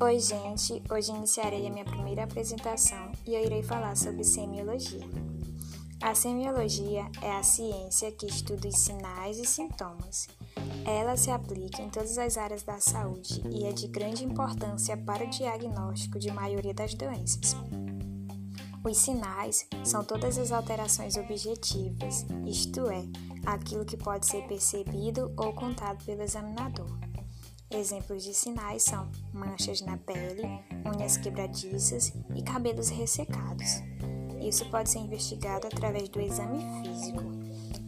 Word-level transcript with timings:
Oi, 0.00 0.20
gente! 0.20 0.82
Hoje 0.90 1.10
iniciarei 1.10 1.66
a 1.66 1.70
minha 1.70 1.84
primeira 1.84 2.24
apresentação 2.24 3.10
e 3.26 3.34
eu 3.34 3.44
irei 3.44 3.62
falar 3.62 3.96
sobre 3.96 4.22
semiologia. 4.22 5.08
A 6.00 6.14
semiologia 6.14 7.10
é 7.20 7.32
a 7.32 7.42
ciência 7.42 8.12
que 8.12 8.26
estuda 8.26 8.68
os 8.68 8.78
sinais 8.78 9.38
e 9.38 9.44
sintomas. 9.44 10.28
Ela 10.84 11.16
se 11.16 11.30
aplica 11.30 11.82
em 11.82 11.88
todas 11.88 12.18
as 12.18 12.36
áreas 12.36 12.62
da 12.62 12.78
saúde 12.78 13.42
e 13.50 13.64
é 13.64 13.72
de 13.72 13.88
grande 13.88 14.24
importância 14.24 14.96
para 14.96 15.24
o 15.24 15.30
diagnóstico 15.30 16.18
de 16.18 16.30
maioria 16.30 16.74
das 16.74 16.94
doenças. 16.94 17.56
Os 18.84 18.98
sinais 18.98 19.66
são 19.84 20.04
todas 20.04 20.38
as 20.38 20.50
alterações 20.50 21.16
objetivas, 21.16 22.26
isto 22.44 22.88
é, 22.88 23.04
aquilo 23.44 23.84
que 23.84 23.96
pode 23.96 24.26
ser 24.26 24.42
percebido 24.46 25.32
ou 25.36 25.52
contado 25.52 26.04
pelo 26.04 26.22
examinador. 26.22 26.90
Exemplos 27.70 28.22
de 28.22 28.34
sinais 28.34 28.82
são 28.82 29.10
manchas 29.32 29.80
na 29.80 29.96
pele, 29.96 30.42
unhas 30.94 31.16
quebradiças 31.16 32.12
e 32.34 32.42
cabelos 32.42 32.90
ressecados. 32.90 33.82
Isso 34.46 34.64
pode 34.66 34.90
ser 34.90 34.98
investigado 34.98 35.66
através 35.66 36.08
do 36.08 36.20
exame 36.20 36.58
físico. 36.82 37.22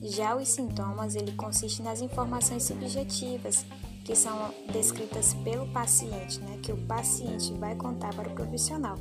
Já 0.03 0.37
os 0.37 0.48
sintomas, 0.48 1.15
ele 1.15 1.33
consiste 1.33 1.83
nas 1.83 2.01
informações 2.01 2.62
subjetivas 2.62 3.67
que 4.05 4.15
são 4.15 4.55
descritas 4.71 5.34
pelo 5.43 5.67
paciente, 5.69 6.39
né, 6.41 6.59
que 6.62 6.73
o 6.73 6.77
paciente 6.87 7.53
vai 7.55 7.75
contar 7.75 8.15
para 8.15 8.29
o 8.29 8.34
profissional. 8.34 8.97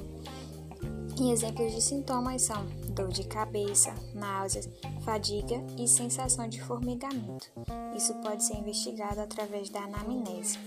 E 1.19 1.31
exemplos 1.31 1.71
de 1.73 1.81
sintomas 1.81 2.41
são 2.41 2.65
dor 2.89 3.09
de 3.09 3.23
cabeça, 3.23 3.93
náuseas, 4.13 4.67
fadiga 5.05 5.63
e 5.77 5.87
sensação 5.87 6.47
de 6.47 6.61
formigamento. 6.61 7.51
Isso 7.95 8.13
pode 8.15 8.43
ser 8.43 8.57
investigado 8.57 9.21
através 9.21 9.69
da 9.69 9.81
anamnese. 9.81 10.57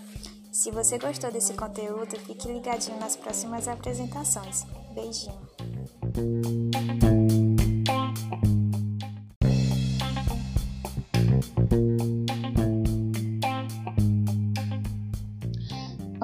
Se 0.53 0.70
você 0.70 0.98
gostou 0.98 1.30
desse 1.30 1.53
conteúdo, 1.55 2.19
fique 2.20 2.48
ligadinho 2.48 2.98
nas 2.98 3.16
próximas 3.16 3.69
apresentações. 3.69 4.64
Beijinho! 4.94 5.36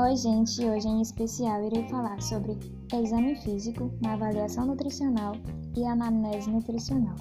Oi, 0.03 0.17
gente! 0.17 0.64
Hoje 0.64 0.89
em 0.89 1.00
especial 1.00 1.62
irei 1.62 1.86
falar 1.86 2.20
sobre 2.20 2.58
exame 2.92 3.36
físico 3.36 3.89
na 4.03 4.14
avaliação 4.14 4.67
nutricional 4.67 5.36
e 5.77 5.84
anamnese 5.84 6.50
nutricional. 6.50 7.14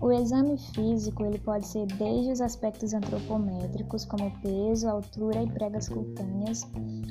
O 0.00 0.10
exame 0.10 0.56
físico 0.56 1.26
ele 1.26 1.38
pode 1.38 1.66
ser 1.66 1.84
desde 1.86 2.32
os 2.32 2.40
aspectos 2.40 2.94
antropométricos, 2.94 4.06
como 4.06 4.32
peso, 4.40 4.88
altura 4.88 5.42
e 5.42 5.50
pregas 5.50 5.90
cutâneas, 5.90 6.62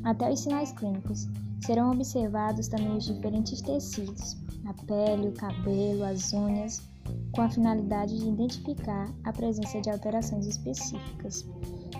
até 0.03 0.33
os 0.33 0.39
sinais 0.39 0.71
clínicos. 0.71 1.27
Serão 1.63 1.91
observados 1.91 2.67
também 2.67 2.97
os 2.97 3.05
diferentes 3.05 3.61
tecidos, 3.61 4.35
a 4.65 4.73
pele, 4.85 5.27
o 5.27 5.33
cabelo, 5.33 6.03
as 6.03 6.33
unhas, 6.33 6.81
com 7.31 7.41
a 7.41 7.49
finalidade 7.49 8.17
de 8.17 8.27
identificar 8.27 9.07
a 9.23 9.31
presença 9.31 9.79
de 9.79 9.91
alterações 9.91 10.47
específicas. 10.47 11.45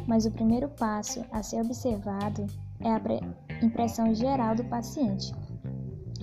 Mas 0.07 0.25
o 0.25 0.31
primeiro 0.31 0.69
passo 0.69 1.23
a 1.31 1.43
ser 1.43 1.61
observado 1.61 2.47
é 2.85 2.91
a 2.91 3.65
impressão 3.65 4.13
geral 4.13 4.55
do 4.55 4.63
paciente, 4.65 5.33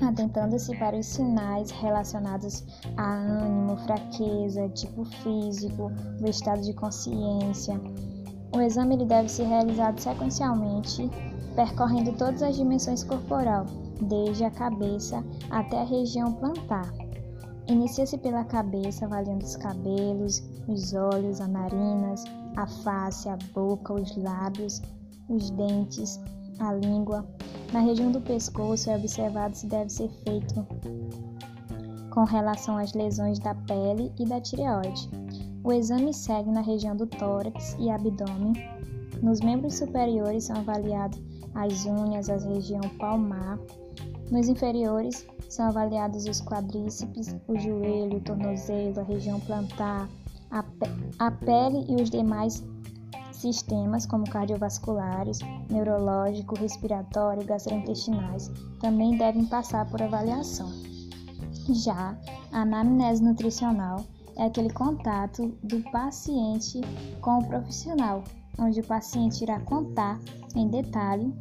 atentando-se 0.00 0.76
para 0.78 0.96
os 0.96 1.06
sinais 1.06 1.70
relacionados 1.72 2.64
a 2.96 3.14
ânimo, 3.14 3.76
fraqueza, 3.78 4.68
tipo 4.68 5.04
físico, 5.04 5.90
o 6.20 6.28
estado 6.28 6.62
de 6.62 6.72
consciência. 6.72 7.80
O 8.54 8.60
exame 8.60 8.96
deve 9.04 9.28
ser 9.28 9.44
realizado 9.44 9.98
sequencialmente, 9.98 11.10
percorrendo 11.56 12.12
todas 12.12 12.42
as 12.42 12.56
dimensões 12.56 13.02
corporal, 13.02 13.66
desde 14.00 14.44
a 14.44 14.50
cabeça 14.50 15.24
até 15.50 15.80
a 15.80 15.84
região 15.84 16.32
plantar. 16.34 16.92
Inicia-se 17.66 18.18
pela 18.18 18.44
cabeça, 18.44 19.06
avaliando 19.06 19.44
os 19.44 19.56
cabelos, 19.56 20.42
os 20.68 20.92
olhos, 20.94 21.40
as 21.40 21.48
narinas, 21.48 22.24
a 22.56 22.66
face, 22.66 23.28
a 23.28 23.38
boca, 23.54 23.94
os 23.94 24.16
lábios, 24.16 24.82
os 25.28 25.50
dentes, 25.50 26.20
a 26.58 26.72
língua. 26.72 27.26
Na 27.72 27.80
região 27.80 28.12
do 28.12 28.20
pescoço 28.20 28.90
é 28.90 28.96
observado 28.96 29.56
se 29.56 29.66
deve 29.66 29.90
ser 29.90 30.08
feito 30.24 30.66
com 32.10 32.24
relação 32.24 32.76
às 32.76 32.92
lesões 32.92 33.38
da 33.38 33.54
pele 33.54 34.12
e 34.18 34.26
da 34.26 34.40
tireoide. 34.40 35.08
O 35.64 35.72
exame 35.72 36.12
segue 36.12 36.50
na 36.50 36.60
região 36.60 36.94
do 36.94 37.06
tórax 37.06 37.76
e 37.78 37.88
abdômen. 37.88 38.52
Nos 39.22 39.40
membros 39.40 39.74
superiores 39.74 40.44
são 40.44 40.56
avaliados 40.56 41.18
as 41.54 41.86
unhas, 41.86 42.28
a 42.28 42.36
região 42.36 42.82
palmar. 42.98 43.58
Nos 44.30 44.48
inferiores 44.48 45.26
são 45.48 45.66
avaliados 45.66 46.26
os 46.26 46.40
quadríceps, 46.40 47.36
o 47.46 47.58
joelho, 47.58 48.18
o 48.18 48.20
tornozelo, 48.20 49.00
a 49.00 49.04
região 49.04 49.38
plantar, 49.40 50.08
a, 50.50 50.62
pe 50.62 50.86
a 51.18 51.30
pele 51.30 51.86
e 51.88 52.02
os 52.02 52.10
demais 52.10 52.64
sistemas 53.42 54.06
como 54.06 54.30
cardiovasculares, 54.30 55.40
neurológico, 55.68 56.56
respiratório 56.56 57.42
e 57.42 57.46
gastrointestinais 57.46 58.50
também 58.80 59.18
devem 59.18 59.44
passar 59.44 59.84
por 59.90 60.00
avaliação. 60.00 60.70
Já 61.70 62.16
a 62.52 62.62
anamnese 62.62 63.22
nutricional 63.22 64.04
é 64.36 64.46
aquele 64.46 64.70
contato 64.70 65.54
do 65.62 65.82
paciente 65.90 66.80
com 67.20 67.38
o 67.38 67.46
profissional, 67.46 68.24
onde 68.58 68.80
o 68.80 68.86
paciente 68.86 69.42
irá 69.42 69.60
contar 69.60 70.18
em 70.54 70.68
detalhe 70.68 71.34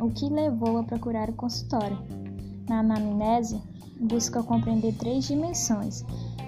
o 0.00 0.10
que 0.10 0.28
levou 0.28 0.78
a 0.78 0.84
procurar 0.84 1.30
o 1.30 1.34
consultório. 1.34 1.98
Na 2.68 2.80
anamnese, 2.80 3.60
busca 4.00 4.42
compreender 4.42 4.94
três 4.94 5.24
dimensões, 5.24 6.04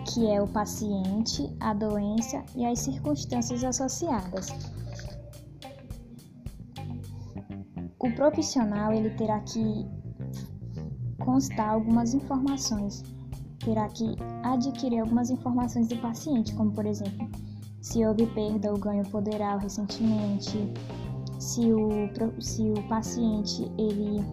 que 0.06 0.30
é 0.30 0.40
o 0.40 0.46
paciente, 0.46 1.54
a 1.60 1.74
doença 1.74 2.44
e 2.54 2.64
as 2.64 2.78
circunstâncias 2.78 3.64
associadas. 3.64 4.48
O 7.98 8.12
profissional 8.14 8.92
ele 8.92 9.10
terá 9.10 9.40
que 9.40 9.86
constar 11.18 11.70
algumas 11.70 12.14
informações, 12.14 13.02
terá 13.58 13.88
que 13.88 14.16
adquirir 14.44 15.00
algumas 15.00 15.30
informações 15.30 15.88
do 15.88 15.96
paciente, 15.96 16.54
como 16.54 16.70
por 16.72 16.86
exemplo, 16.86 17.28
se 17.80 18.04
houve 18.06 18.26
perda 18.26 18.70
ou 18.70 18.78
ganho 18.78 19.04
poderal 19.10 19.58
recentemente, 19.58 20.72
se 21.38 21.72
o, 21.72 22.08
se 22.40 22.62
o 22.62 22.88
paciente 22.88 23.70
ele 23.76 24.24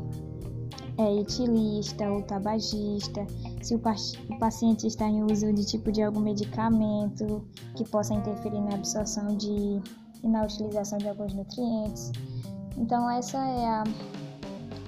é 0.98 1.22
etilista 1.22 2.10
ou 2.10 2.22
tabagista, 2.22 3.26
se 3.62 3.76
o, 3.76 3.82
o 4.30 4.40
paciente 4.40 4.86
está 4.88 5.08
em 5.08 5.24
uso 5.24 5.52
de 5.54 5.66
tipo 5.66 5.92
de 5.92 6.02
algum 6.02 6.20
medicamento 6.20 7.44
que 7.76 7.84
possa 7.86 8.14
interferir 8.14 8.62
na 8.62 8.76
absorção 8.76 9.36
de 9.36 9.82
e 10.24 10.28
na 10.28 10.44
utilização 10.44 10.98
de 10.98 11.10
alguns 11.10 11.34
nutrientes. 11.34 12.12
Então 12.78 13.10
essa 13.10 13.38
é 13.38 13.66
a, 13.66 13.84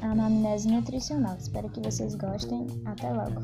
a 0.01 0.11
anamnese 0.11 0.67
nutricional. 0.67 1.35
Espero 1.37 1.69
que 1.69 1.81
vocês 1.81 2.15
gostem. 2.15 2.65
Até 2.85 3.11
logo! 3.11 3.41